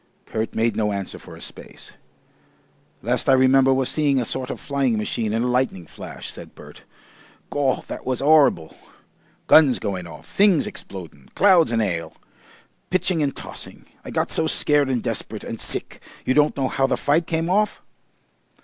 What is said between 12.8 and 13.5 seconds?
Pitching and